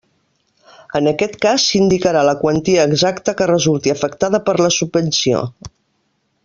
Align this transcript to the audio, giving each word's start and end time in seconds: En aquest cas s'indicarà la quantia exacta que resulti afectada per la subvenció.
En 0.99 1.09
aquest 1.11 1.35
cas 1.43 1.65
s'indicarà 1.73 2.23
la 2.29 2.35
quantia 2.41 2.87
exacta 2.93 3.37
que 3.41 3.49
resulti 3.55 3.95
afectada 3.97 4.41
per 4.49 4.57
la 4.67 4.75
subvenció. 4.81 5.45